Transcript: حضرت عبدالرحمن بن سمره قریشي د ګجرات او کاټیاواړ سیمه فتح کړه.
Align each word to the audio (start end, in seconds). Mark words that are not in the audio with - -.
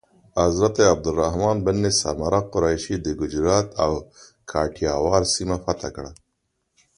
حضرت 0.39 0.75
عبدالرحمن 0.91 1.57
بن 1.65 1.77
سمره 2.01 2.41
قریشي 2.53 2.95
د 3.01 3.07
ګجرات 3.19 3.67
او 3.83 3.91
کاټیاواړ 4.51 5.21
سیمه 5.35 5.57
فتح 5.65 5.89
کړه. 5.95 6.11